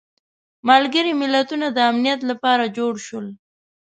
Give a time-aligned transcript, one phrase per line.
[0.69, 3.27] ملګري ملتونه د امنیت لپاره جوړ شول.